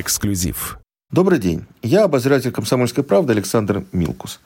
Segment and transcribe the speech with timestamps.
[0.00, 0.78] Эксклюзив.
[1.10, 1.66] Добрый день.
[1.82, 4.40] Я обозреватель «Комсомольской правды» Александр Милкус.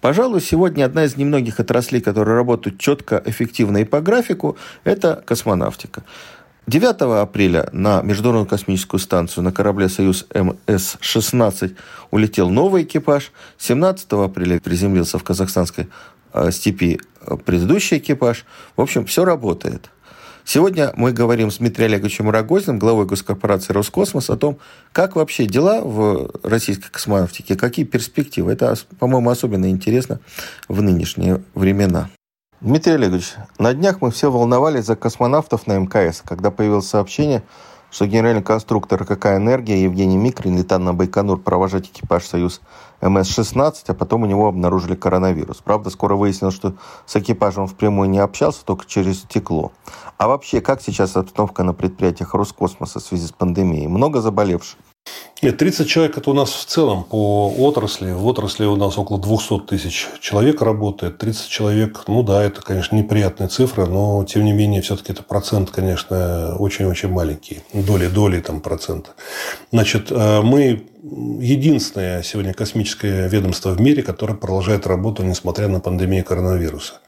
[0.00, 6.04] Пожалуй, сегодня одна из немногих отраслей, которые работают четко, эффективно и по графику, это космонавтика.
[6.68, 11.74] 9 апреля на Международную космическую станцию на корабле «Союз МС-16»
[12.12, 13.32] улетел новый экипаж.
[13.58, 15.88] 17 апреля приземлился в казахстанской
[16.32, 18.44] э, степи э, предыдущий экипаж.
[18.76, 19.90] В общем, все работает.
[20.44, 24.58] Сегодня мы говорим с Дмитрием Олеговичем Рогозиным, главой госкорпорации «Роскосмос», о том,
[24.92, 28.52] как вообще дела в российской космонавтике, какие перспективы.
[28.52, 30.20] Это, по-моему, особенно интересно
[30.68, 32.10] в нынешние времена.
[32.60, 37.42] Дмитрий Олегович, на днях мы все волновались за космонавтов на МКС, когда появилось сообщение,
[37.92, 42.62] что генеральный конструктор «Какая энергия» Евгений Микрин летал на Байконур провожать экипаж «Союз
[43.02, 45.58] МС-16», а потом у него обнаружили коронавирус.
[45.58, 46.72] Правда, скоро выяснилось, что
[47.04, 49.72] с экипажем впрямую не общался, только через стекло.
[50.16, 53.88] А вообще, как сейчас обстановка на предприятиях Роскосмоса в связи с пандемией?
[53.88, 54.78] Много заболевших?
[55.42, 58.12] Нет, 30 человек– это у нас в целом по отрасли.
[58.12, 61.18] В отрасли у нас около 200 тысяч человек работает.
[61.18, 65.72] 30 человек, ну да, это, конечно, неприятная цифра, но, тем не менее, все-таки это процент,
[65.72, 67.62] конечно, очень-очень маленький.
[67.72, 69.10] Доли, доли там процента.
[69.72, 76.24] Значит, э, мы единственное сегодня космическое ведомство в мире, которое продолжает работу, несмотря на пандемию
[76.24, 77.00] коронавируса.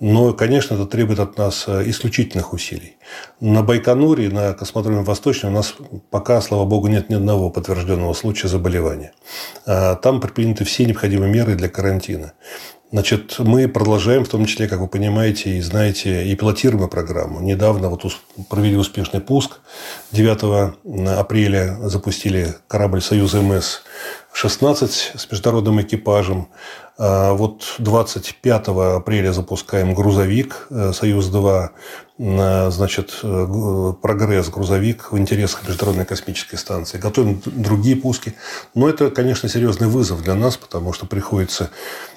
[0.00, 2.96] Но, конечно, это требует от нас э, исключительных усилий.
[3.40, 5.74] На Байконуре, на космодроме Восточном у нас
[6.10, 9.12] пока, слава богу, нет ни одного подтвержденного случая заболевания.
[9.66, 12.32] А там предприняты все необходимые меры для карантина.
[12.92, 17.40] Значит, мы продолжаем, в том числе, как вы понимаете и знаете, и пилотируемую программу.
[17.40, 18.04] Недавно вот
[18.48, 19.58] провели успешный пуск.
[20.12, 26.48] 9 апреля запустили корабль «Союз МС-16» с международным экипажем.
[26.96, 31.70] А вот 25 апреля запускаем грузовик э, «Союз-2»,
[32.16, 36.98] значит, э, прогресс грузовик в интересах Международной космической станции.
[36.98, 38.34] Готовим другие пуски.
[38.74, 41.70] Но это, конечно, серьезный вызов для нас, потому что приходится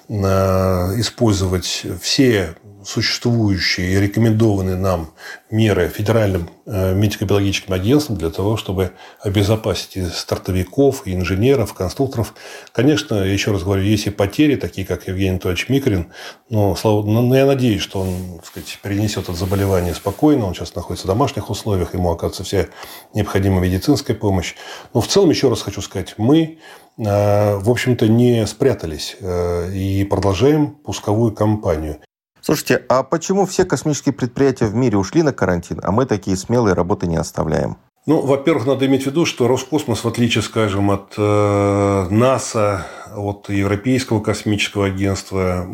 [0.07, 2.55] использовать все
[2.87, 5.11] существующие и рекомендованные нам
[5.51, 12.33] меры федеральным э, медико-биологическим агентством для того, чтобы обезопасить и стартовиков, и инженеров, конструкторов.
[12.71, 16.13] Конечно, еще раз говорю, есть и потери, такие как Евгений Анатольевич Микрин,
[16.49, 21.07] но, но я надеюсь, что он так сказать, перенесет это заболевание спокойно, он сейчас находится
[21.07, 22.67] в домашних условиях, ему оказывается вся
[23.13, 24.55] необходимая медицинская помощь.
[24.93, 26.57] Но в целом, еще раз хочу сказать, мы
[26.97, 31.99] Э, в общем-то, не спрятались э, и продолжаем пусковую кампанию.
[32.47, 36.75] Слушайте, а почему все космические предприятия в мире ушли на карантин, а мы такие смелые
[36.75, 37.75] работы не оставляем?
[38.05, 43.49] Ну, во-первых, надо иметь в виду, что Роскосмос, в отличие, скажем, от э, НАСА, от
[43.49, 45.67] Европейского космического агентства,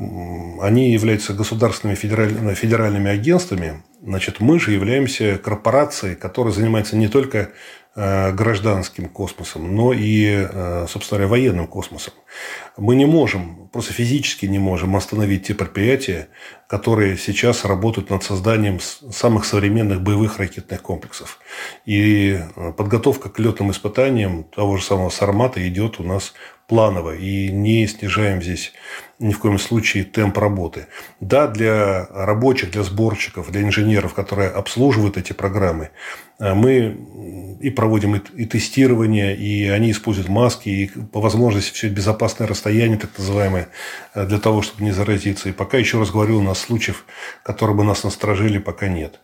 [0.63, 3.83] они являются государственными федеральными, федеральными агентствами.
[4.01, 7.51] Значит, мы же являемся корпорацией, которая занимается не только
[7.95, 12.13] гражданским космосом, но и, э, собственно говоря, военным космосом.
[12.75, 16.29] Мы не можем, просто физически не можем остановить те предприятия,
[16.67, 21.37] которые сейчас работают над созданием самых современных боевых ракетных комплексов.
[21.85, 26.33] И э, подготовка к летным испытаниям того же самого «Сармата» идет у нас
[26.67, 27.15] планово.
[27.15, 28.73] И не снижаем здесь
[29.19, 30.87] ни в коем случае темп работы.
[31.19, 35.91] Да, для рабочих, для сборщиков, для инженеров, которые обслуживают эти программы,
[36.39, 42.97] мы и проводим и тестирование, и они используют маски, и по возможности все безопасное расстояние,
[42.97, 43.69] так называемое,
[44.13, 45.49] э, для того, чтобы не заразиться.
[45.49, 47.05] И пока, еще раз говорю, у нас случаев,
[47.43, 49.21] которые бы нас насторожили, пока нет.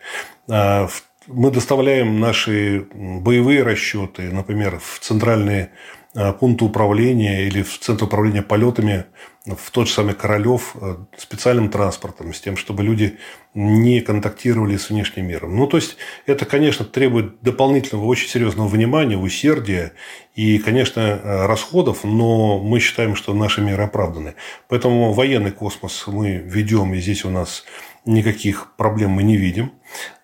[0.47, 0.88] А,
[1.27, 5.99] мы доставляем наши боевые расчеты, например, в центральные Э,
[6.40, 9.06] пункта управления или в центр управления полетами
[9.46, 13.18] в тот же самый Королев э, специальным транспортом, с тем, чтобы люди
[13.53, 15.56] не контактировали с внешним миром.
[15.56, 19.94] Ну, то есть, это, конечно, требует дополнительного, очень серьезного внимания, усердия
[20.36, 24.36] и, конечно, э, расходов, но мы считаем, что наши меры оправданы.
[24.68, 27.64] Поэтому военный космос мы ведем, и здесь у нас
[28.06, 29.72] никаких проблем мы не видим.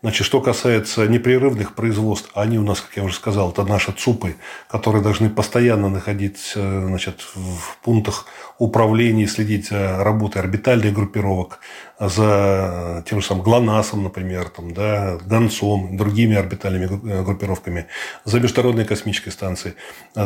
[0.02, 4.36] Значит, что касается непрерывных производств, они у нас, как я уже сказал, это наши ЦУПы,
[4.70, 8.28] которые должны постоянно находиться значит, в пунктах
[8.60, 11.60] управления, следить за работой орбитальных группировок,
[12.00, 17.88] за тем же самым ГЛОНАССом, например, там, да, Гонцом, другими орбитальными группировками,
[18.26, 19.76] за Международной космической станцией.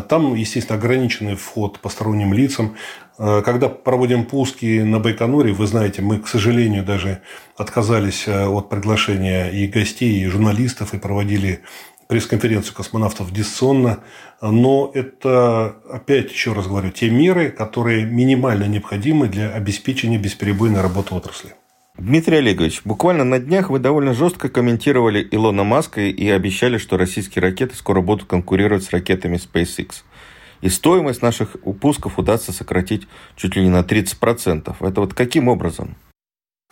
[0.09, 2.75] Там, естественно, ограниченный вход посторонним лицам.
[3.17, 7.21] Когда проводим пуски на Байконуре, вы знаете, мы, к сожалению, даже
[7.59, 11.61] отказались от приглашения и гостей, и журналистов, и проводили
[12.07, 13.99] пресс-конференцию космонавтов дистанционно.
[14.41, 21.13] Но это, опять еще раз говорю, те меры, которые минимально необходимы для обеспечения бесперебойной работы
[21.13, 21.53] отрасли.
[21.99, 27.43] Дмитрий Олегович, буквально на днях вы довольно жестко комментировали Илона Маска и обещали, что российские
[27.43, 30.03] ракеты скоро будут конкурировать с ракетами SpaceX.
[30.61, 34.75] И стоимость наших пусков удастся сократить чуть ли не на 30%.
[34.79, 35.95] Это вот каким образом?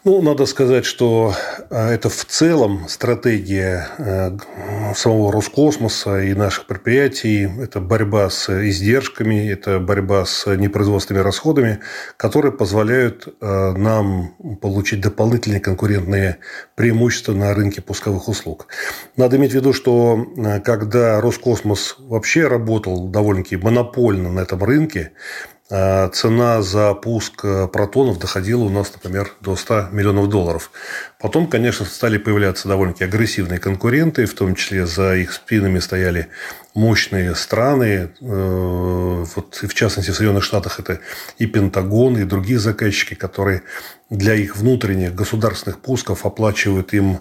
[0.04, 1.34] Ну, надо сказать, что
[1.72, 4.38] а, это в целом стратегия э,
[4.96, 7.50] самого Роскосмоса и наших предприятий.
[7.60, 11.80] Это борьба с издержками, это борьба с непроизводственными расходами,
[12.16, 16.38] которые позволяют э, нам получить дополнительные конкурентные
[16.76, 18.68] преимущества на рынке пусковых услуг.
[19.18, 25.14] Надо иметь в виду, что э, когда Роскосмос вообще работал довольно-таки монопольно на этом рынке,
[25.70, 30.72] цена за пуск э, протонов доходила у нас, например, до 100 миллионов долларов.
[31.20, 36.30] Потом, конечно, стали появляться довольно-таки агрессивные конкуренты, в том числе за их спинами стояли
[36.74, 41.00] мощные страны, э, вот, в частности, в Соединенных Штатах это
[41.38, 43.64] и Пентагон, и другие заказчики, которые
[44.10, 47.20] для их внутренних государственных пусков оплачивают им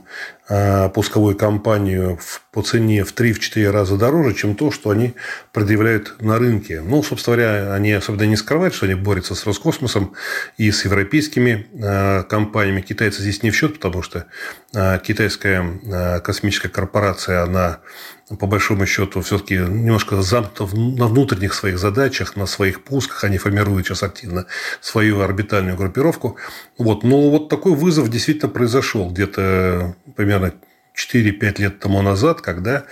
[0.49, 2.21] э, пусковую кампанию
[2.53, 5.15] по цене в 3-4 раза дороже, чем то, что они
[5.53, 6.81] предъявляют на рынке.
[6.81, 10.15] Ну, собственно говоря, они особенно не скрывают, что они борются с Роскосмосом
[10.59, 12.83] и с европейскими э, компаниями.
[12.83, 14.27] Китайцы здесь не в счет, потому что
[14.73, 17.81] китайская космическая корпорация, она
[18.28, 23.23] по большому счету, все-таки немножко замкнута на внутренних своих задачах, на своих пусках.
[23.23, 24.46] Они формируют сейчас активно
[24.81, 26.37] свою орбитальную группировку.
[26.76, 27.05] Вот.
[27.05, 30.55] Но вот такой вызов действительно произошел где-то примерно
[30.96, 32.87] 4-5 лет тому назад, когда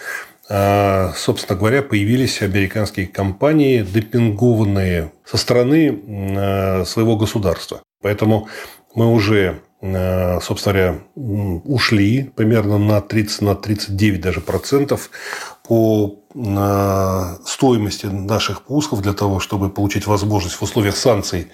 [0.48, 6.02] а, собственно говоря, появились американские компании, депингованные со стороны
[6.36, 7.82] а, своего государства.
[8.02, 8.48] Поэтому
[8.94, 9.62] мы уже
[10.40, 11.00] собственно говоря,
[11.64, 15.10] ушли примерно на 30, на 39 даже процентов
[15.62, 21.48] по э, стоимости наших пусков для того, чтобы получить возможность в условиях санкций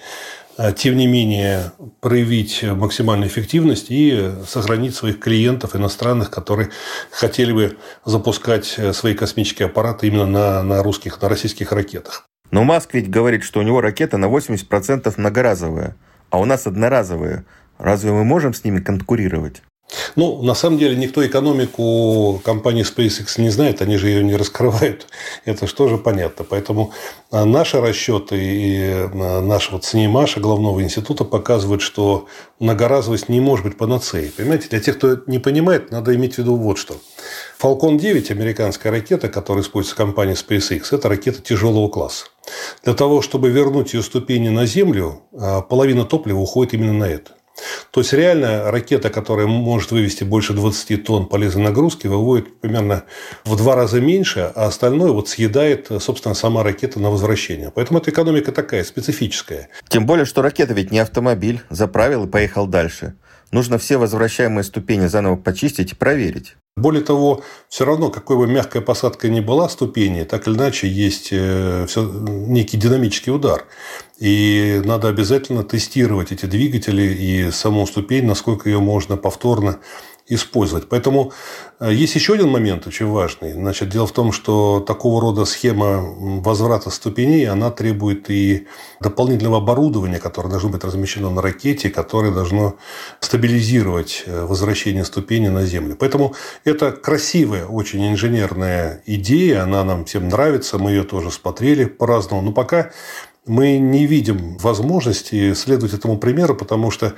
[0.57, 6.69] э, тем не менее, проявить максимальную эффективность и сохранить своих клиентов иностранных, которые
[7.11, 12.25] хотели бы запускать свои космические аппараты именно на, на русских, на российских ракетах.
[12.49, 15.97] Но Маск ведь говорит, что у него ракета на 80% многоразовая,
[16.29, 17.43] а у нас одноразовая–
[17.81, 19.63] Разве мы можем с ними конкурировать?
[20.15, 25.07] Ну, на самом деле, никто экономику компании SpaceX не знает, они же ее не раскрывают.
[25.45, 26.45] Это что же понятно.
[26.47, 26.93] Поэтому
[27.31, 32.27] а, наши расчеты и а, нашего ЦНИМАШа, главного института, показывают, что
[32.59, 34.31] многоразовость не может быть панацеей.
[34.31, 36.95] Понимаете, для тех, кто не понимает, надо иметь в виду вот что.
[37.59, 42.27] Falcon 9, американская ракета, которая используется компанией SpaceX, это ракета тяжелого класса.
[42.83, 47.31] Для того, чтобы вернуть ее ступени на Землю, а, половина топлива уходит именно на это.
[47.91, 53.03] То есть, реально ракета, которая может вывести больше 20 тонн полезной нагрузки, выводит примерно
[53.43, 57.71] в два раза меньше, а остальное вот съедает, собственно, сама ракета на возвращение.
[57.73, 59.69] Поэтому эта экономика такая, специфическая.
[59.89, 61.61] Тем более, что ракета ведь не автомобиль.
[61.69, 63.15] Заправил и поехал дальше.
[63.51, 66.55] Нужно все возвращаемые ступени заново почистить и проверить.
[66.77, 71.29] Более того, все равно, какой бы мягкая посадка ни была ступени, так или иначе есть
[71.31, 73.65] э, все, некий динамический удар.
[74.19, 79.79] И надо обязательно тестировать эти двигатели и саму ступень, насколько ее можно повторно
[80.33, 80.87] использовать.
[80.87, 81.33] Поэтому
[81.79, 83.51] э, есть еще один момент очень важный.
[83.51, 86.01] Значит, дело в том, что такого рода схема
[86.41, 88.67] возврата ступеней, она требует и
[89.01, 92.75] дополнительного оборудования, которое должно быть размещено на ракете, которое должно
[93.19, 95.97] стабилизировать э, возвращение ступени на Землю.
[95.99, 96.33] Поэтому
[96.63, 102.51] это красивая, очень инженерная идея, она нам всем нравится, мы ее тоже смотрели по-разному, но
[102.53, 102.91] пока
[103.45, 107.13] мы не видим возможности следовать этому примеру, потому что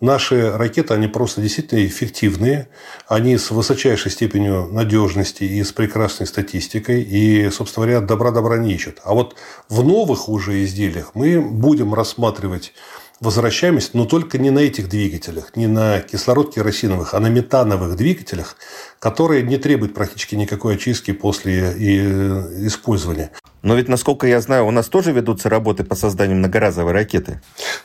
[0.00, 2.68] Наши ракеты, они просто действительно эффективные,
[3.06, 9.00] они с высочайшей степенью надежности и с прекрасной статистикой, и, собственно говоря, добра-добра не ищут.
[9.04, 9.36] А вот
[9.68, 12.72] в новых уже изделиях мы будем рассматривать
[13.24, 18.56] возвращаемость, но только не на этих двигателях, не на кислород-керосиновых, а на метановых двигателях,
[18.98, 23.30] которые не требуют практически никакой очистки после э, использования.
[23.62, 27.40] Но ведь, насколько я знаю, у нас тоже ведутся работы по созданию многоразовой ракеты.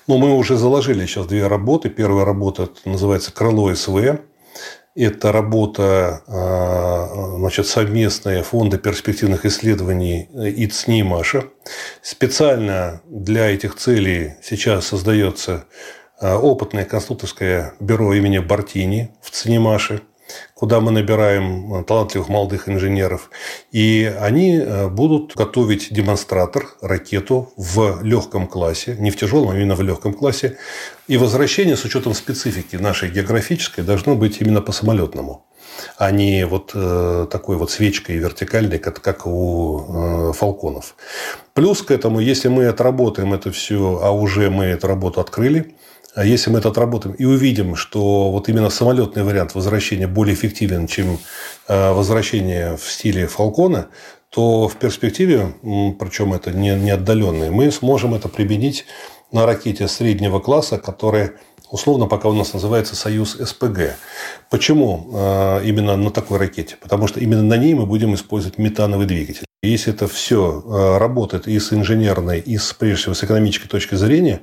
[0.08, 1.90] Ну, мы уже заложили сейчас две работы.
[1.90, 4.20] Первая работа называется «Крыло СВ».
[4.96, 11.46] Это работа а, значит, совместная Фонда перспективных исследований и ЦНИ Маша.
[12.02, 15.66] Специально для этих целей сейчас создается
[16.20, 20.02] а, опытное конструкторское бюро имени Бартини в ЦНИМАШе
[20.54, 23.30] куда мы набираем э, талантливых молодых инженеров.
[23.72, 29.76] И они э, будут готовить демонстратор, ракету в легком классе, не в тяжелом, а именно
[29.76, 30.58] в легком классе.
[31.08, 35.46] И возвращение с учетом специфики нашей географической должно быть именно по самолетному
[35.98, 40.96] а не вот э, такой вот свечкой вертикальной, как, как у э, фалконов.
[41.54, 45.76] Плюс к этому, если мы отработаем это все, а уже мы эту работу открыли,
[46.16, 51.20] если мы это отработаем и увидим, что вот именно самолетный вариант возвращения более эффективен, чем
[51.68, 53.90] э, возвращение в стиле Фалкона,
[54.30, 55.54] то в перспективе,
[56.00, 58.86] причем это не, не отдаленные, мы сможем это применить
[59.32, 61.34] на ракете среднего класса, которая
[61.72, 63.96] условно пока у нас называется «Союз СПГ».
[64.50, 66.78] Почему э, именно на такой ракете?
[66.82, 69.46] Потому что именно на ней мы будем использовать метановый двигатель.
[69.62, 73.96] Если это все э, работает и с инженерной, и с, прежде всего с экономической точки
[73.96, 74.42] зрения,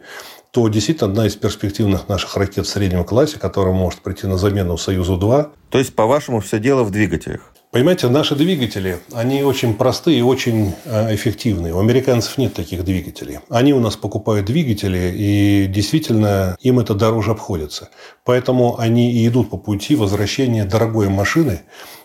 [0.57, 4.79] то действительно одна из перспективных наших ракет в среднем классе, которая может прийти на замену
[4.79, 5.51] Союзу-2.
[5.69, 7.53] То есть, по-вашему, все дело в двигателях?
[7.73, 11.75] Понимаете, наши двигатели, они очень простые и очень э, эффективные.
[11.75, 13.41] У американцев нет таких двигателей.
[13.51, 17.91] Они у нас покупают двигатели, и действительно им это дороже обходится.
[18.25, 21.65] Поэтому они и идут по пути возвращения дорогой машины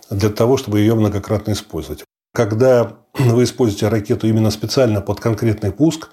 [0.10, 2.04] для того, чтобы ее многократно использовать.
[2.34, 6.10] Когда вы используете ракету именно специально под конкретный пуск,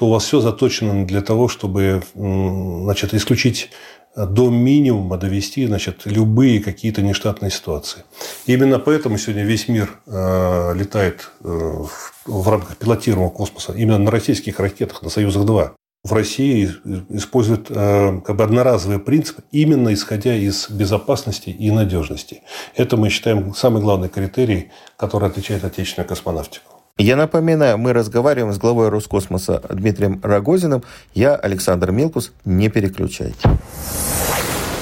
[0.00, 3.68] то у вас все заточено для того, чтобы значит, исключить
[4.16, 8.04] до минимума довести значит, любые какие-то нештатные ситуации.
[8.46, 11.84] Именно поэтому сегодня весь мир э, летает э,
[12.24, 15.72] в, рамках пилотируемого космоса именно на российских ракетах, на «Союзах-2».
[16.04, 16.70] В России
[17.10, 22.40] используют э, как бы одноразовый принцип, именно исходя из безопасности и надежности.
[22.74, 26.79] Это мы считаем самый главный критерий, который отличает отечественную космонавтику.
[27.00, 30.82] Я напоминаю, мы разговариваем с главой Роскосмоса Дмитрием Рогозиным.
[31.14, 32.30] Я Александр Милкус.
[32.44, 33.48] Не переключайте.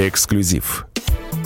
[0.00, 0.87] Эксклюзив.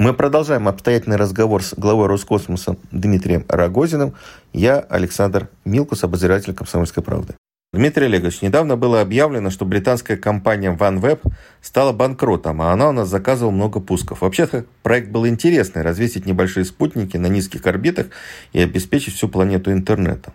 [0.00, 4.14] Мы продолжаем обстоятельный разговор с главой Роскосмоса Дмитрием Рогозиным.
[4.54, 7.34] Я Александр Милкус, обозреватель «Комсомольской правды».
[7.74, 11.20] Дмитрий Олегович, недавно было объявлено, что британская компания OneWeb
[11.60, 14.22] стала банкротом, а она у нас заказывала много пусков.
[14.22, 18.06] Вообще-то проект был интересный– развесить небольшие спутники на низких орбитах
[18.54, 20.32] и обеспечить всю планету интернетом.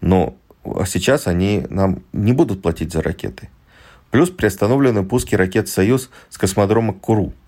[0.00, 0.36] Но
[0.86, 3.48] сейчас они нам не будут платить за ракеты.
[4.12, 7.32] Плюс приостановлены пуски ракет «Союз» с космодрома Куру–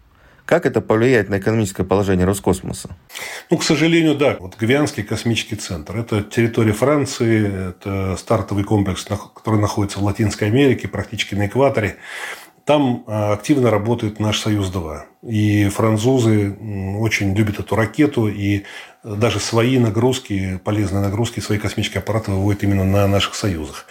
[0.46, 2.96] как это повлияет на экономическое положение Роскосмоса?
[3.50, 4.36] Ну, к сожалению, да.
[4.38, 5.96] Вот Гвианский космический центр.
[5.96, 11.96] Это территория Франции, это стартовый комплекс, который находится в Латинской Америке, практически на экваторе.
[12.64, 15.00] Там а, активно работает наш «Союз-2».
[15.28, 16.56] И французы
[16.98, 18.62] очень любят эту ракету, и
[19.02, 23.86] даже свои нагрузки, полезные нагрузки, свои космические аппараты выводят именно на наших союзах.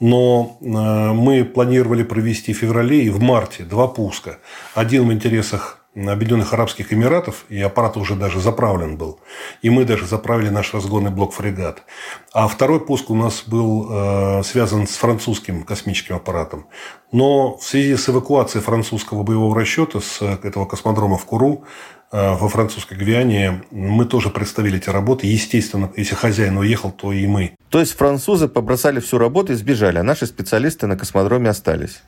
[0.00, 4.38] Но а, мы планировали провести в феврале и в марте два пуска.
[4.74, 9.20] Один в интересах Объединенных Арабских Эмиратов, и аппарат уже даже заправлен был.
[9.62, 11.82] И мы даже заправили наш разгонный блок «Фрегат».
[12.32, 16.66] А второй пуск у нас был э, связан с французским космическим аппаратом.
[17.10, 22.48] Но в связи с эвакуацией французского боевого расчета с этого космодрома в Куру Э, во
[22.48, 25.26] французской Гвиане мы тоже представили эти работы.
[25.26, 27.54] Естественно, если хозяин уехал, то и мы.
[27.68, 32.02] То есть французы побросали всю работу и сбежали, а наши специалисты на космодроме остались?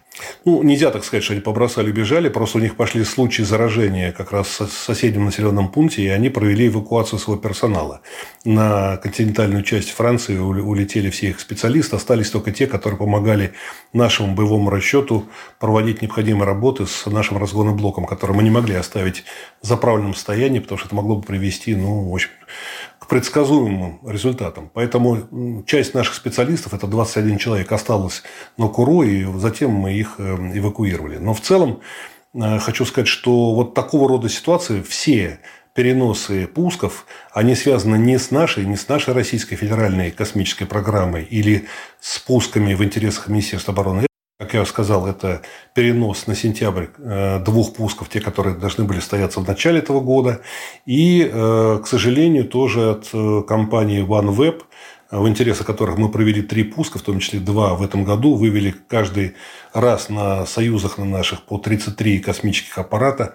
[0.44, 2.28] Ну, нельзя так сказать, что они побросали и бежали.
[2.28, 6.68] Просто у них пошли случаи заражения как раз в соседнем населенном пункте, и они провели
[6.68, 8.00] эвакуацию своего персонала.
[8.44, 13.52] На континентальную часть Франции улетели все их специалисты, остались только те, которые помогали
[13.92, 15.26] нашему боевому расчету
[15.58, 19.24] проводить необходимые работы с нашим разгонным блоком, который мы не могли оставить
[19.60, 22.30] заправленным направленном состоянии, потому что это могло бы привести ну, в общем,
[22.98, 24.70] к предсказуемым результатам.
[24.72, 28.22] Поэтому часть наших специалистов, это 21 человек, осталось
[28.56, 31.18] на Куру, и затем мы их э, эвакуировали.
[31.18, 31.80] Но в целом
[32.34, 35.40] э, хочу сказать, что вот такого рода ситуации все
[35.74, 41.66] переносы пусков, они связаны не с нашей, не с нашей Российской федеральной космической программой или
[42.00, 44.09] с пусками в интересах Министерства обороны
[44.40, 45.42] как я сказал, это
[45.74, 50.40] перенос на сентябрь э, двух пусков, те, которые должны были стояться в начале этого года.
[50.86, 54.62] И, э, к сожалению, тоже от э, компании OneWeb,
[55.10, 58.74] в интересах которых мы провели три пуска, в том числе два в этом году, вывели
[58.88, 59.34] каждый
[59.74, 63.34] раз на союзах на наших по 33 космических аппарата.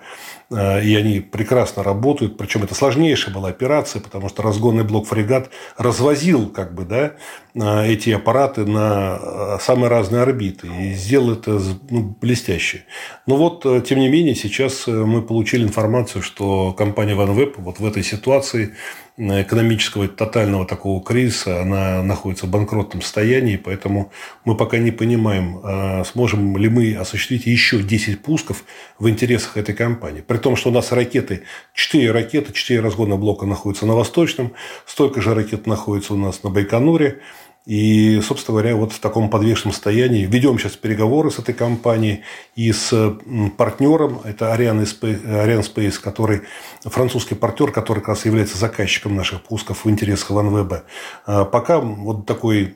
[0.51, 2.37] Э, и они прекрасно работают.
[2.37, 7.13] Причем это сложнейшая была операция, потому что разгонный блок «Фрегат» развозил как бы, да,
[7.55, 10.67] э, эти аппараты на э, самые разные орбиты.
[10.67, 11.59] И сделал это
[11.89, 12.85] ну, блестяще.
[13.25, 18.03] Но вот, тем не менее, сейчас мы получили информацию, что компания OneWeb вот в этой
[18.03, 18.75] ситуации
[19.17, 24.11] экономического тотального такого кризиса, она находится в банкротном состоянии, поэтому
[24.43, 28.65] мы пока не понимаем, сможем ли мы осуществить еще 10 пусков
[28.99, 30.19] в интересах этой компании.
[30.35, 34.51] При том, что у нас ракеты, 4 ракеты, 4 разгона блока находятся на Восточном,
[34.85, 37.21] столько же ракет находится у нас на Байконуре,
[37.65, 42.21] и, собственно говоря, вот в таком подвешенном состоянии ведем сейчас переговоры с этой компанией
[42.55, 43.15] и с
[43.57, 46.41] партнером, это Ariane Space, который
[46.83, 50.81] французский партнер, который как раз является заказчиком наших пусков в интересах OneWeb.
[51.25, 52.75] А пока вот такой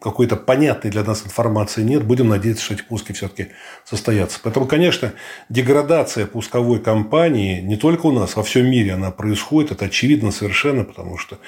[0.00, 3.48] какой-то понятной для нас информации нет, будем надеяться, что эти пуски все-таки
[3.84, 4.38] состоятся.
[4.42, 5.12] Поэтому, конечно,
[5.48, 10.84] деградация пусковой компании не только у нас, во всем мире она происходит, это очевидно совершенно,
[10.84, 11.38] потому что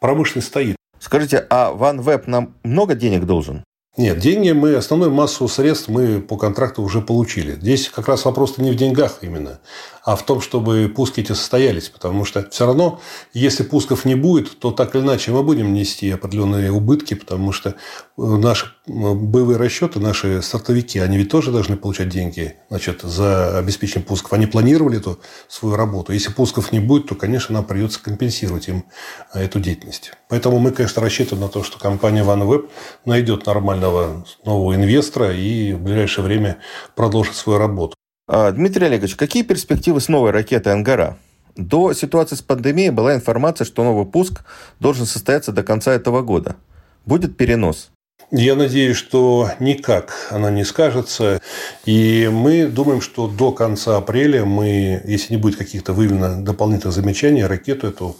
[0.00, 0.79] промышленность стоит.
[1.00, 3.64] Скажите, а OneWeb нам много денег должен?
[3.96, 7.56] Нет, деньги мы, основную массу средств мы по контракту уже получили.
[7.56, 9.60] Здесь как раз вопрос-то не в деньгах именно,
[10.04, 11.88] а в том, чтобы пуски эти состоялись.
[11.88, 13.00] Потому что все равно,
[13.32, 17.70] если пусков не будет, то так или иначе мы будем нести определенные убытки, потому что
[17.70, 17.74] э,
[18.16, 24.32] наши боевые расчеты, наши стартовики, они ведь тоже должны получать деньги значит, за обеспечение пусков.
[24.32, 26.12] Они планировали эту свою работу.
[26.12, 28.84] Если пусков не будет, то, конечно, нам придется компенсировать им
[29.32, 30.12] э, эту деятельность.
[30.28, 32.68] Поэтому мы, конечно, рассчитываем на то, что компания OneWeb
[33.04, 36.58] найдет нормального нового инвестора и в ближайшее время
[36.96, 37.94] продолжит свою работу.
[38.26, 41.16] А, Дмитрий Олегович, какие перспективы с новой ракетой «Ангара»?
[41.56, 44.44] До ситуации с пандемией была информация, что новый пуск
[44.78, 46.56] должен состояться до конца этого года.
[47.04, 47.90] Будет перенос?
[48.30, 51.40] Я надеюсь, что никак она не скажется.
[51.84, 57.44] И мы думаем, что до конца апреля мы, если не будет каких-то выявлено дополнительных замечаний,
[57.44, 58.16] ракету эту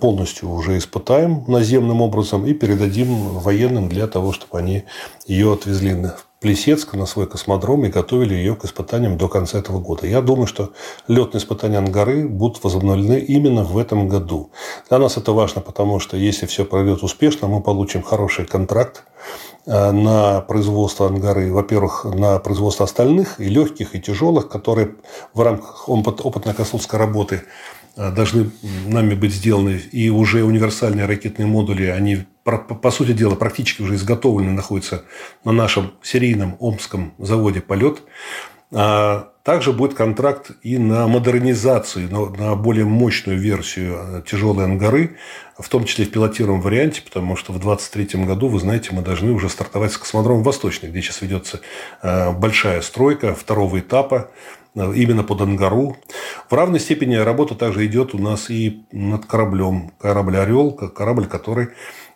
[0.00, 4.84] полностью уже испытаем наземным образом и передадим военным для того, чтобы они
[5.26, 9.78] ее отвезли в Плесецк на свой космодром и готовили ее к испытаниям до конца этого
[9.78, 10.08] года.
[10.08, 10.72] Я думаю, что
[11.06, 14.50] летные испытания Ангары будут возобновлены именно в этом году.
[14.88, 19.04] Для нас это важно, потому что если все пройдет успешно, мы получим хороший контракт
[19.66, 24.96] э, на производство Ангары, во-первых, на производство остальных и легких, и тяжелых, которые
[25.34, 27.42] в рамках опытно-конструкторской работы
[27.96, 28.50] э, должны
[28.86, 29.80] нами быть сделаны.
[29.92, 35.04] И уже универсальные ракетные модули, они по сути дела, практически уже изготовлены, находятся
[35.44, 38.02] на нашем серийном омском заводе «Полет».
[38.74, 45.16] А также будет контракт и на модернизацию, на более мощную версию э, тяжелой ангары,
[45.58, 49.32] в том числе в пилотируемом варианте, потому что в 2023 году, вы знаете, мы должны
[49.32, 51.60] уже стартовать с космодромом Восточный, где сейчас ведется
[52.02, 54.30] э, большая стройка второго этапа
[54.76, 55.96] э, именно под Ангару.
[56.48, 59.92] В равной степени работа также идет у нас и над кораблем.
[59.98, 61.70] Корабль «Орел», корабль, который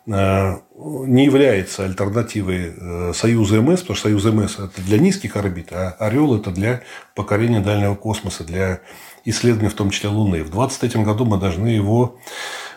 [0.07, 5.95] не является альтернативой э, Союза МС, потому что Союз МС– это для низких орбит, а
[5.99, 6.81] Орел– это для
[7.13, 8.79] покорения дальнего космоса, для
[9.25, 10.43] исследования в том числе Луны.
[10.43, 12.19] В 2023 году мы должны его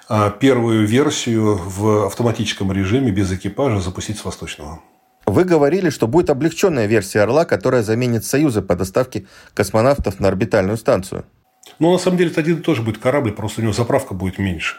[0.08, 4.80] э, первую версию в автоматическом режиме без экипажа запустить с Восточного.
[5.26, 10.76] Вы говорили, что будет облегченная версия «Орла», которая заменит «Союзы» по доставке космонавтов на орбитальную
[10.76, 11.26] станцию.
[11.78, 14.14] Ну, на самом деле, это один и тот же будет корабль, просто у него заправка
[14.14, 14.76] будет меньше.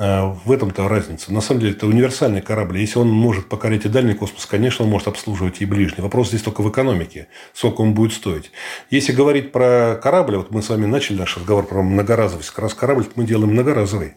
[0.00, 1.30] Э, в этом-то разница.
[1.30, 2.78] На самом деле, это универсальный корабль.
[2.78, 6.00] Если он может покорять и дальний космос, конечно, он может обслуживать и ближний.
[6.00, 7.28] Вопрос здесь только в экономике.
[7.52, 8.50] Сколько он будет стоить.
[8.88, 12.48] Если говорить про корабль, вот мы с вами начали наш разговор про многоразовость.
[12.48, 14.14] Как раз корабль мы делаем многоразовый.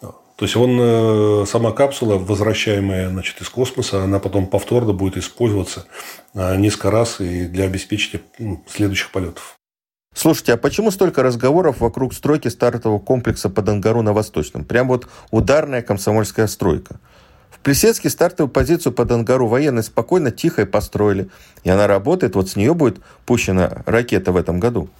[0.00, 5.84] То есть, он, э, сама капсула, возвращаемая значит, из космоса, она потом повторно будет использоваться
[6.32, 8.22] э, несколько раз и для обеспечения
[8.66, 9.57] следующих полетов.
[10.18, 14.64] Слушайте, а почему столько разговоров вокруг стройки стартового комплекса под Ангару на Восточном?
[14.64, 16.98] Прям вот ударная комсомольская стройка.
[17.52, 21.28] В Плесецке стартовую позицию под Ангару военные спокойно, тихо и построили.
[21.62, 24.90] И она работает, вот с нее будет пущена ракета в этом году.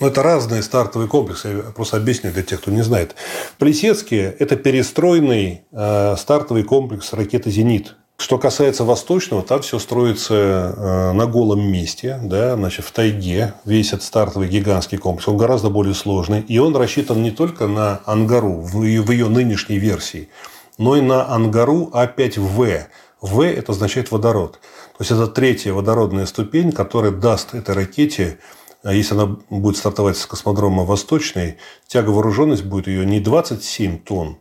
[0.00, 1.48] Ну, это разные стартовые комплексы.
[1.48, 3.14] Я просто объясню для тех, кто не знает.
[3.58, 7.94] Плесецкие– это перестроенный э, стартовый комплекс ракеты «Зенит».
[8.18, 13.54] Что касается восточного, там все строится э, на голом месте, да, значит, в тайге.
[13.64, 16.40] Весь этот стартовый гигантский комплекс, он гораздо более сложный.
[16.40, 20.30] И он рассчитан не только на Ангару в ее нынешней версии,
[20.78, 22.84] но и на Ангару А5В.
[23.20, 24.60] В– это означает водород.
[24.96, 28.38] То есть, это третья водородная ступень, которая даст этой ракете
[28.86, 31.56] а если она будет стартовать с космодрома Восточный,
[31.88, 34.38] тяговооруженность будет ее не 27 тонн,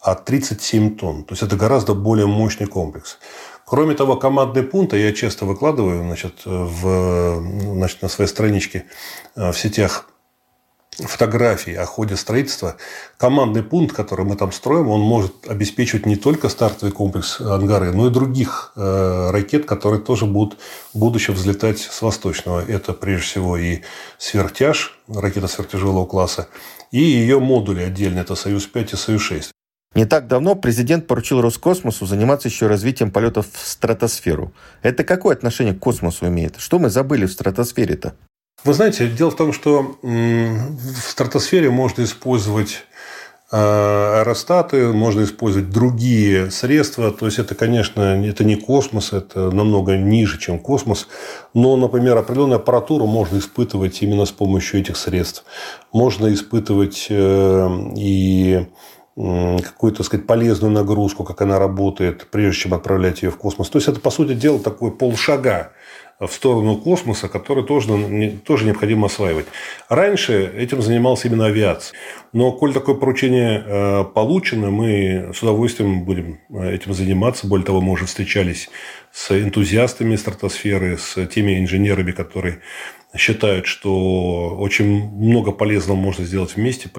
[0.00, 1.24] а 37 тонн.
[1.24, 3.18] То есть, это гораздо более мощный комплекс.
[3.64, 7.42] Кроме того, командные пункты я часто выкладываю значит, в,
[7.74, 8.86] значит, на своей страничке
[9.36, 10.08] э, в сетях
[10.98, 12.76] фотографий о ходе строительства,
[13.18, 18.08] командный пункт, который мы там строим, он может обеспечивать не только стартовый комплекс «Ангары», но
[18.08, 20.58] и других э, ракет, которые тоже будут
[20.92, 22.64] в будущем взлетать с восточного.
[22.66, 23.82] Это, прежде всего, и
[24.18, 26.48] «Сверхтяж», ракета сверхтяжелого класса,
[26.90, 29.50] и ее модули отдельно, это «Союз-5» и «Союз-6».
[29.94, 34.52] Не так давно президент поручил Роскосмосу заниматься еще развитием полетов в стратосферу.
[34.82, 36.56] Это какое отношение к космосу имеет?
[36.58, 38.14] Что мы забыли в стратосфере-то?
[38.64, 42.84] Вы знаете, дело в том, что в стратосфере можно использовать
[43.52, 47.12] э, аэростаты, можно использовать другие средства.
[47.12, 51.06] То есть, это, конечно, это не космос, это намного ниже, чем космос.
[51.54, 55.44] Но, например, определенную аппаратуру можно испытывать именно с помощью этих средств.
[55.92, 58.66] Можно испытывать э, и
[59.18, 63.68] какую-то, так сказать, полезную нагрузку, как она работает, прежде чем отправлять ее в космос.
[63.68, 65.72] То есть, это, по сути дела, такой полшага
[66.20, 69.46] в сторону космоса, который тоже, тоже необходимо осваивать.
[69.88, 71.96] Раньше этим занимался именно авиация.
[72.32, 77.46] Но, коль такое поручение э, получено, мы с удовольствием будем э, этим заниматься.
[77.46, 78.68] Более того, мы уже встречались
[79.12, 82.60] с энтузиастами стратосферы, с теми инженерами, которые
[83.16, 86.90] считают, что очень много полезного можно сделать вместе.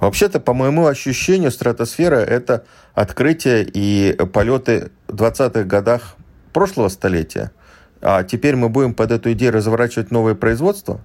[0.00, 6.16] Вообще-то, по моему ощущению, стратосфера– это открытие и полеты в 20-х годах
[6.52, 7.52] прошлого столетия–
[8.02, 11.00] а теперь мы будем под эту идею разворачивать новое производство?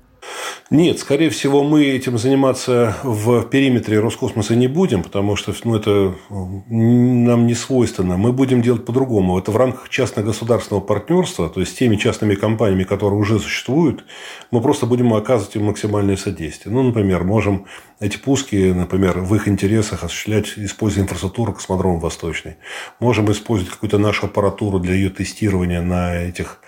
[0.72, 6.16] Нет, скорее всего, мы этим заниматься в периметре Роскосмоса не будем, потому что ну, это
[6.30, 8.18] нам не свойственно.
[8.18, 9.38] Мы будем делать по-другому.
[9.38, 14.06] Это в рамках частно-государственного партнерства, то есть с теми частными компаниями, которые уже существуют,
[14.50, 16.74] мы просто будем оказывать им максимальное содействие.
[16.74, 17.68] Ну, например, можем
[18.00, 22.56] эти пуски, например, в их интересах осуществлять, используя инфраструктуру космодрома Восточный.
[23.00, 26.60] Можем использовать какую-то нашу аппаратуру для ее тестирования на этих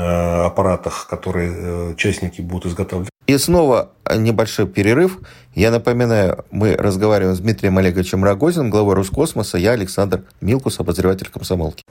[0.00, 3.10] аппаратах, которые э, частники будут изготавливать.
[3.26, 5.18] И снова небольшой перерыв.
[5.54, 11.84] Я напоминаю, мы разговариваем с Дмитрием Олеговичем Рогозиным, главой Роскосмоса, я Александр Милкус, обозреватель комсомолки.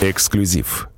[0.00, 0.88] Эксклюзив.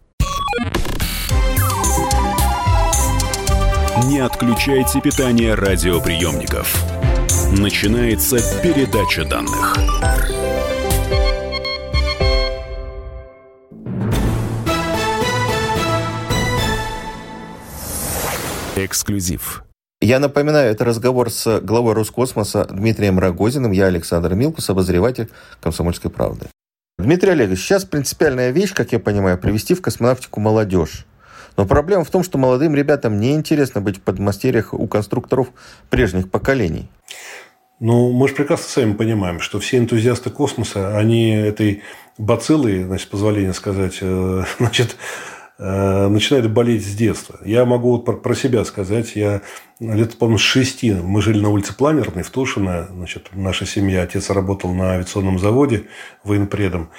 [4.04, 6.84] Не отключайте питание радиоприемников.
[7.52, 9.76] Начинается передача данных.
[18.76, 19.62] Эксклюзив.
[20.00, 23.70] Я напоминаю, это разговор с главой Роскосмоса Дмитрием Рогозиным.
[23.70, 26.46] Я Александр Милкус, обозреватель «Комсомольской правды».
[26.98, 31.06] Дмитрий Олегович, сейчас принципиальная вещь, как я понимаю, привести в космонавтику молодежь.
[31.56, 35.48] Но проблема в том, что молодым ребятам не интересно быть в подмастерьях у конструкторов
[35.88, 36.88] прежних поколений.
[37.78, 41.82] Ну, мы же прекрасно сами понимаем, что все энтузиасты космоса, они этой
[42.18, 44.96] бациллой, значит, позволение сказать, э, значит,
[45.58, 47.38] начинает болеть с детства.
[47.44, 49.14] Я могу вот про, про себя сказать.
[49.14, 49.42] Я
[49.78, 50.92] лет, по-моему, с шести.
[50.92, 52.88] Мы жили на улице Планерной в Тушино.
[52.90, 54.02] Значит, наша семья.
[54.02, 55.84] Отец работал на авиационном заводе
[56.24, 56.90] военпредом.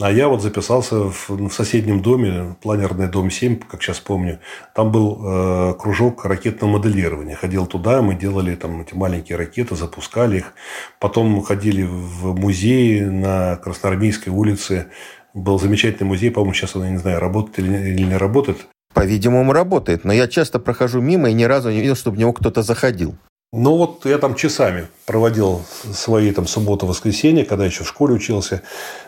[0.00, 4.40] А я вот записался в, в соседнем доме, планерный дом 7, как сейчас помню.
[4.74, 7.36] Там был э, кружок ракетного моделирования.
[7.36, 10.54] Ходил туда, мы делали там эти маленькие ракеты, запускали их.
[10.98, 14.88] Потом ходили в музей на Красноармейской улице
[15.34, 18.66] был замечательный музей, по-моему, сейчас он, я не знаю, работает или не работает.
[18.94, 22.32] По-видимому, работает, но я часто прохожу мимо и ни разу не видел, чтобы в него
[22.32, 23.16] кто-то заходил.
[23.52, 28.62] Ну, вот я там часами проводил свои там субботы-воскресенья, когда еще в школе учился.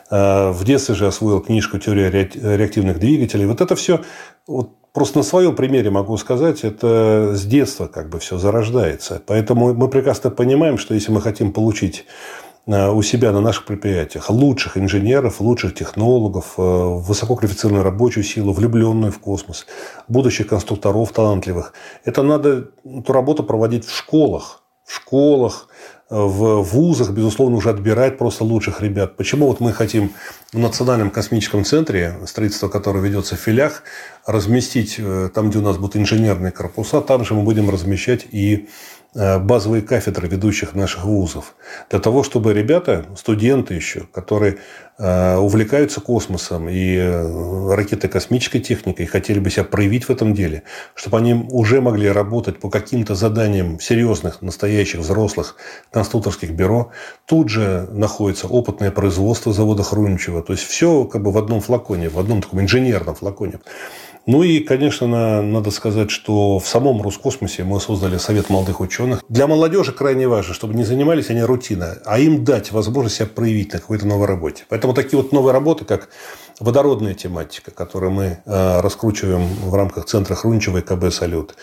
[0.09, 3.47] Э, в детстве же освоил книжку «Теория реактивных двигателей».
[3.47, 4.05] Вот это все,
[4.47, 9.21] вот просто на своем примере могу сказать, это с детства как бы все зарождается.
[9.27, 12.07] Поэтому мы прекрасно понимаем, что если мы хотим получить
[12.67, 19.21] у себя на наших предприятиях лучших инженеров, лучших технологов, э, высококвалифицированную рабочую силу, влюбленную в
[19.21, 19.67] космос,
[20.09, 21.73] будущих конструкторов талантливых.
[22.05, 25.69] Это надо эту работу проводить в школах, в школах,
[26.11, 29.17] э, в вузах, безусловно, уже отбирать просто лучших ребят.
[29.17, 30.11] Почему вот мы хотим
[30.53, 33.85] в Национальном космическом центре, строительство которого ведется в филях,
[34.27, 35.01] разместить
[35.35, 39.83] там, где у нас будут инженерные корпуса, там же мы будем размещать и Э, базовые
[39.83, 41.55] кафедры ведущих наших вузов.
[41.91, 44.59] Для того, чтобы ребята, студенты еще, которые
[44.99, 50.65] э, увлекаются космосом и э, ракетно-космической техникой, и хотели бы себя проявить в этом деле,
[50.95, 55.57] чтобы они уже могли работать по каким-то заданиям серьезных, настоящих, взрослых
[55.91, 56.91] конструкторских бюро.
[57.25, 60.43] Тут же находится опытное производство завода Хруничева.
[60.43, 63.61] То есть, все как бы в одном флаконе, в одном таком инженерном флаконе.
[64.27, 69.23] Ну и, конечно, надо сказать, что в самом Роскосмосе мы создали Совет молодых ученых.
[69.29, 73.73] Для молодежи крайне важно, чтобы не занимались они рутиной, а им дать возможность себя проявить
[73.73, 74.65] на какой-то новой работе.
[74.69, 76.09] Поэтому такие вот новые работы, как
[76.61, 81.55] водородная тематика, которую мы э, раскручиваем в рамках центра Хрунчева и КБ «Салют».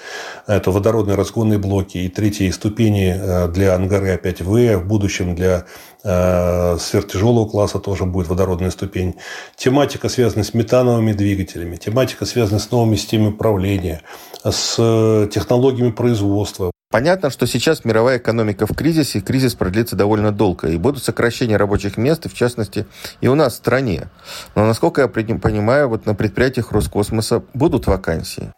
[0.45, 5.65] Это водородные разгонные блоки и третьи ступени э, для ангары 5В, в будущем для
[6.03, 9.15] э, сверхтяжелого класса тоже будет водородная ступень.
[9.56, 14.01] Тематика, связанная с метановыми двигателями, тематика, связанная с новыми системами управления,
[14.43, 14.75] с
[15.32, 16.72] технологиями производства.
[16.93, 21.58] Понятно, что сейчас мировая экономика в кризисе, и кризис продлится довольно долго, и будут сокращения
[21.58, 22.86] рабочих мест, и в частности
[23.19, 24.12] и у нас в стране.
[24.53, 28.53] Но, насколько я понимаю, вот на предприятиях Роскосмоса будут вакансии.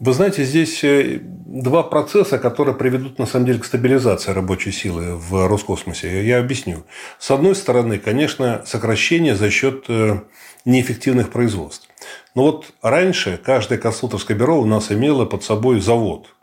[0.00, 5.14] Вы знаете, здесь э, два процесса, которые приведут, на самом деле, к стабилизации рабочей силы
[5.14, 6.26] в Роскосмосе.
[6.26, 6.82] Я объясню.
[7.20, 10.22] С одной стороны, конечно, сокращение за счет э,
[10.64, 11.88] неэффективных производств.
[12.34, 16.30] Но вот раньше каждое конструкторское бюро у нас имело под собой завод–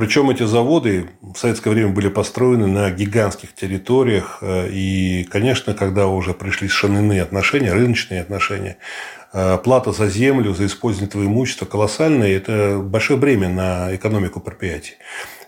[0.00, 4.38] причем эти заводы в советское время были построены на гигантских территориях.
[4.40, 8.78] Э, и, конечно, когда уже пришли совершенные отношения, рыночные отношения,
[9.34, 12.34] э, плата за землю, за использование твоего имущества колоссальная.
[12.34, 14.94] Это большое бремя на экономику предприятий.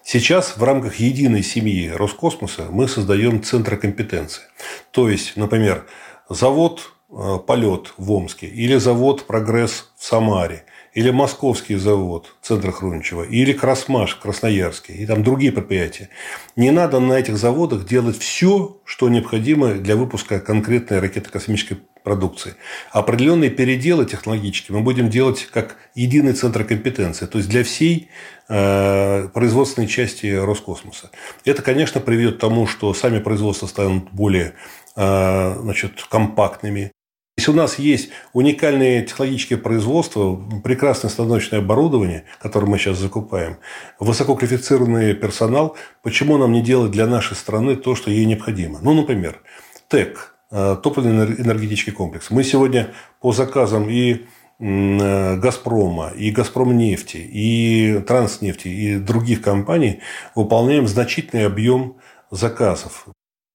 [0.05, 4.43] Сейчас в рамках единой семьи Роскосмоса мы создаем центры компетенции.
[4.91, 5.87] То есть, например,
[6.29, 13.23] завод э, «Полет» в Омске или завод «Прогресс» в Самаре– или Московский завод центра Хруничева,
[13.23, 16.09] или Красмаш Красноярский, и там другие предприятия.
[16.57, 22.57] Не надо на этих заводах делать все, что необходимо для выпуска конкретной ракетно-космической продукции.
[22.91, 28.09] Определенные переделы технологические мы будем делать как единый центр компетенции, то есть для всей
[28.49, 31.11] э, производственной части Роскосмоса.
[31.45, 34.55] Это, конечно, приведет к тому, что сами производства станут более
[34.97, 36.93] э, значит, компактными,
[37.37, 43.57] если у нас есть уникальные технологические производства, прекрасное станочное оборудование, которое мы сейчас закупаем,
[43.99, 48.81] высококвалифицированный персонал, почему нам не делать для нашей страны то, что ей необходимо?
[48.83, 49.41] Ну, например,
[49.89, 52.31] ТЭК, э, топливно-энергетический комплекс.
[52.31, 54.27] Мы сегодня по заказам и
[54.59, 60.01] э, Газпрома, и Газпромнефти, и Транснефти, и других компаний
[60.35, 61.97] выполняем значительный объем
[62.31, 63.07] заказов.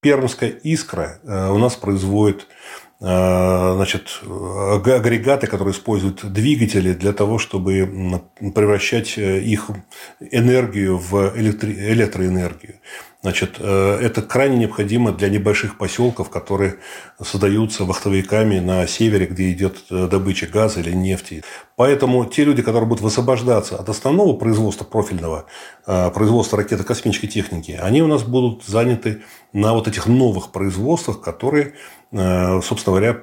[0.01, 2.47] Пермская «Искра» э, у нас производит
[2.99, 8.21] значит, агрегаты, которые используют двигатели для того, чтобы
[8.55, 9.69] превращать э, их
[10.31, 12.79] энергию в электроэнергию.
[13.23, 16.77] Значит, э, это крайне необходимо для небольших поселков, которые
[17.21, 21.43] создаются вахтовиками на севере, где идет э, добыча газа или нефти.
[21.75, 25.45] Поэтому те люди, которые будут высвобождаться от основного производства профильного,
[25.87, 31.73] э, производства ракетно-космической техники, они у нас будут заняты на вот этих новых производствах, которые,
[32.11, 33.17] собственно говоря,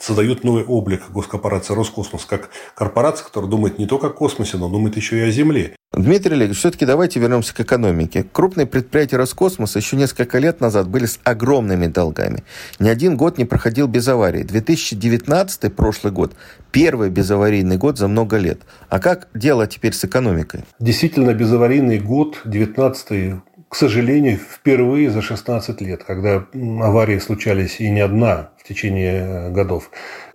[0.00, 4.96] создают новый облик госкорпорации Роскосмос, как корпорация, которая думает не только о космосе, но думает
[4.96, 5.76] еще и о Земле.
[5.92, 8.24] Дмитрий Олегович, все-таки давайте вернемся к экономике.
[8.32, 12.44] Крупные предприятия Роскосмоса еще несколько лет назад были с огромными долгами.
[12.78, 14.42] Ни один год не проходил без аварий.
[14.42, 16.32] 2019, прошлый год,
[16.70, 18.62] первый безаварийный год за много лет.
[18.88, 20.64] А как дело теперь с экономикой?
[20.80, 23.42] Действительно, безаварийный год, 19
[23.72, 29.90] к сожалению, впервые за 16 лет, когда аварии случались и не одна в течение годов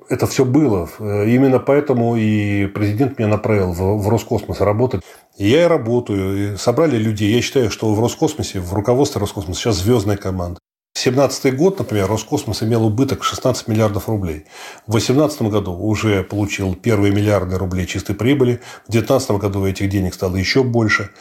[0.09, 0.89] это все было.
[0.99, 5.03] Именно поэтому и президент меня направил в, Роскосмос работать.
[5.37, 6.53] Я и работаю.
[6.53, 7.31] И собрали людей.
[7.31, 10.59] Я считаю, что в Роскосмосе, в руководстве Роскосмоса сейчас звездная команда.
[10.95, 14.45] 2017 год, например, Роскосмос имел убыток 16 миллиардов рублей.
[14.87, 18.61] В 2018 году уже получил первые миллиарды рублей чистой прибыли.
[18.87, 21.11] В 2019 году этих денег стало еще больше.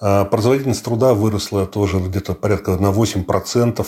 [0.00, 3.86] А, производительность труда выросла тоже где-то порядка на 8%.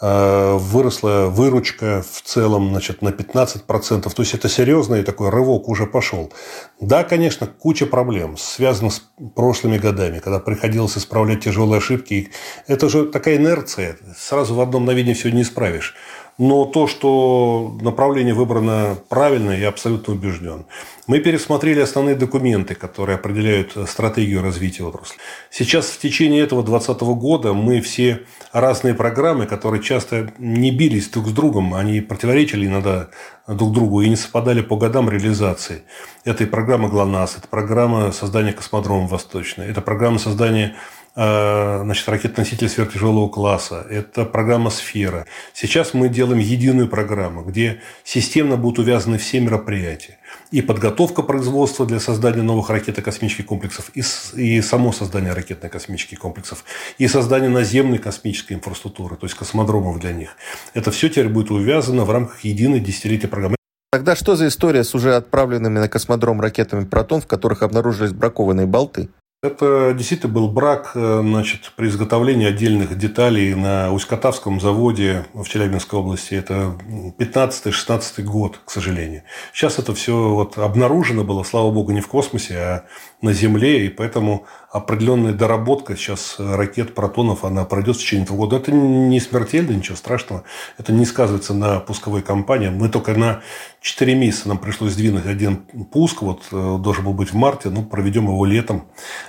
[0.00, 4.02] А, выросла выручка в целом значит, на 15%.
[4.02, 6.32] То есть, это серьезный такой рывок уже пошел.
[6.80, 9.02] Да, конечно, куча проблем, связанных с
[9.34, 12.30] прошлыми годами, когда приходилось исправлять тяжелые ошибки.
[12.66, 13.96] Это же такая инерция.
[14.18, 15.94] Сразу в одном мгновении все не исправишь.
[16.38, 20.66] Но то, что направление выбрано правильно, я абсолютно убежден.
[21.06, 25.16] Мы пересмотрели основные документы, которые определяют стратегию развития отрасли.
[25.50, 31.28] Сейчас в течение этого 2020 года мы все разные программы, которые часто не бились друг
[31.28, 33.08] с другом, они противоречили иногда
[33.46, 35.84] друг другу и не совпадали по годам реализации.
[36.24, 42.68] Это и программа ГЛОНАСС, это программа создания космодрома Восточный, это программа создания Э, значит, ракет-носитель
[42.68, 43.86] сверхтяжелого класса.
[43.88, 45.26] Это программа «Сфера».
[45.54, 50.18] Сейчас мы делаем единую программу, где системно будут увязаны все мероприятия.
[50.50, 54.02] И подготовка производства для создания новых ракетно-космических комплексов, и,
[54.36, 56.64] и само создание ракетно-космических комплексов,
[56.98, 60.36] и создание наземной космической инфраструктуры, то есть космодромов для них.
[60.74, 63.56] Это все теперь будет увязано в рамках единой десятилетия программы.
[63.90, 68.66] Тогда что за история с уже отправленными на космодром ракетами «Протон», в которых обнаружились бракованные
[68.66, 69.08] болты?
[69.42, 75.98] Это действительно был брак э, значит, при изготовлении отдельных деталей на Усть-Катавском заводе в Челябинской
[75.98, 76.34] области.
[76.34, 76.74] Это
[77.18, 79.24] 15-16 год, к сожалению.
[79.52, 82.84] Сейчас это все вот обнаружено было, слава богу, не в космосе, а
[83.22, 83.86] на Земле.
[83.86, 88.56] И поэтому определенная доработка сейчас ракет, протонов, она пройдет в течение этого года.
[88.56, 90.44] Это не смертельно, ничего страшного.
[90.78, 92.68] Это не сказывается на пусковой кампании.
[92.68, 93.42] Мы только на
[93.80, 95.58] 4 месяца нам пришлось сдвинуть один
[95.92, 96.22] пуск.
[96.22, 97.70] Вот э, должен был быть в марте.
[97.70, 98.86] Ну, проведем его летом.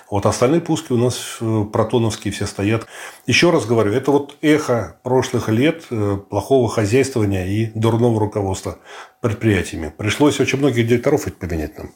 [0.09, 2.87] Вот остальные пуски у нас э, протоновские все стоят.
[3.25, 8.79] Еще раз говорю, это вот эхо прошлых лет э, плохого хозяйствования и дурного руководства
[9.21, 9.93] предприятиями.
[9.95, 11.91] Пришлось очень многих директоров поменять нам.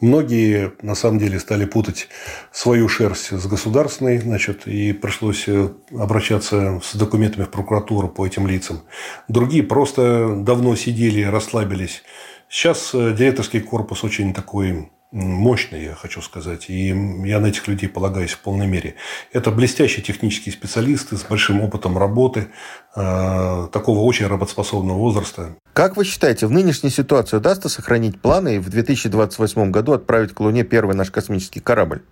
[0.00, 2.08] Многие, на самом деле, стали путать
[2.52, 8.46] свою шерсть с государственной, значит, и пришлось э, обращаться с документами в прокуратуру по этим
[8.46, 8.82] лицам.
[9.28, 12.02] Другие просто давно сидели, расслабились.
[12.48, 16.68] Сейчас директорский корпус очень такой мощный, я хочу сказать.
[16.68, 18.96] И я на этих людей полагаюсь в полной мере.
[19.32, 22.48] Это блестящие технические специалисты с большим опытом работы,
[22.94, 25.56] э, такого очень работоспособного возраста.
[25.72, 30.40] Как вы считаете, в нынешней ситуации удастся сохранить планы и в 2028 году отправить к
[30.40, 32.02] Луне первый наш космический корабль?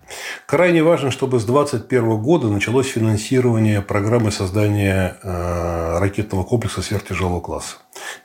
[0.45, 7.77] Крайне важно, чтобы с 2021 года началось финансирование программы создания э, ракетного комплекса сверхтяжелого класса.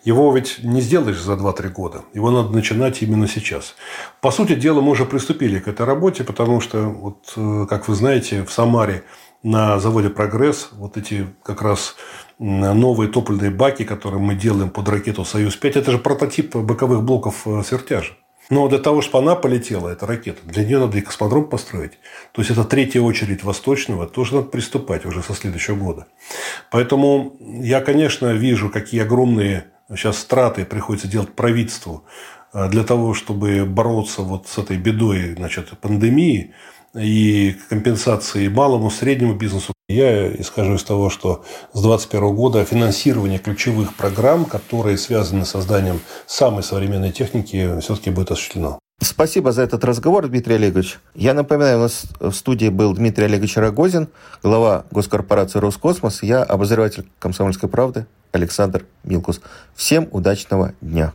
[0.04, 2.02] Его ведь не сделаешь за 2-3 года.
[2.12, 3.74] Его надо начинать именно сейчас.
[4.20, 7.94] По сути дела, мы уже приступили к этой работе, потому что, вот, э, как вы
[7.94, 9.02] знаете, в Самаре
[9.42, 11.96] на заводе «Прогресс» вот эти как раз
[12.38, 17.62] новые топливные баки, которые мы делаем под ракету «Союз-5», это же прототип боковых блоков э,
[17.62, 18.12] свертяжа.
[18.50, 21.92] Но для того, чтобы она полетела, эта ракета, для нее надо и космодром построить.
[22.33, 26.06] То есть, это третья очередь Восточного, тоже надо приступать уже со следующего года.
[26.70, 32.04] Поэтому я, конечно, вижу, какие огромные сейчас страты приходится делать правительству
[32.52, 36.52] для того, чтобы бороться вот с этой бедой значит, пандемии
[36.94, 39.72] и компенсации малому, среднему бизнесу.
[39.88, 46.00] Я исхожу из того, что с 2021 года финансирование ключевых программ, которые связаны с созданием
[46.26, 48.78] самой современной техники, все-таки будет осуществлено.
[49.02, 50.98] Спасибо за этот разговор, Дмитрий Олегович.
[51.14, 54.08] Я напоминаю, у нас в студии был Дмитрий Олегович Рогозин,
[54.42, 56.22] глава госкорпорации «Роскосмос».
[56.22, 59.40] Я обозреватель «Комсомольской правды» Александр Милкус.
[59.74, 61.14] Всем удачного дня.